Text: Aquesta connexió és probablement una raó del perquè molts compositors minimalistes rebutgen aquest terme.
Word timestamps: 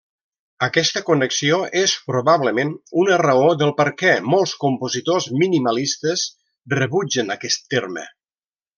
Aquesta 0.67 1.01
connexió 1.09 1.59
és 1.81 1.93
probablement 2.07 2.71
una 3.03 3.19
raó 3.23 3.53
del 3.61 3.75
perquè 3.83 4.17
molts 4.33 4.57
compositors 4.67 5.31
minimalistes 5.45 6.27
rebutgen 6.79 7.35
aquest 7.39 7.67
terme. 7.77 8.13